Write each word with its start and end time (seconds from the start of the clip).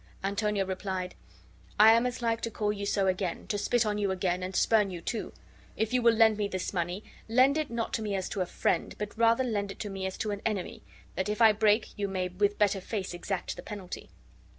Antonio 0.23 0.65
replied: 0.65 1.13
"I 1.79 1.91
am 1.93 2.07
as 2.07 2.23
like 2.23 2.41
to 2.41 2.49
call 2.49 2.73
you 2.73 2.87
so 2.87 3.05
again, 3.05 3.45
to 3.49 3.57
spit 3.59 3.85
on 3.85 3.99
you 3.99 4.09
again, 4.09 4.41
and 4.41 4.55
spurn 4.55 4.89
you, 4.89 4.99
too. 4.99 5.31
If 5.77 5.93
you 5.93 6.01
will 6.01 6.15
lend 6.15 6.37
me 6.37 6.47
this 6.47 6.73
money, 6.73 7.03
lend 7.29 7.55
it 7.55 7.69
not 7.69 7.93
to 7.93 8.01
me 8.01 8.15
as 8.15 8.27
to 8.29 8.41
a 8.41 8.47
friend, 8.47 8.95
but 8.97 9.15
rather 9.15 9.43
lend 9.43 9.71
it 9.71 9.79
to 9.81 9.91
me 9.91 10.07
as 10.07 10.17
to 10.17 10.31
an 10.31 10.41
enemy, 10.43 10.81
that, 11.13 11.29
if 11.29 11.39
I 11.39 11.51
break, 11.51 11.89
you 11.99 12.07
may 12.07 12.29
with 12.29 12.57
better 12.57 12.81
face 12.81 13.13
exact 13.13 13.55
the 13.55 13.61
penalty." 13.61 14.09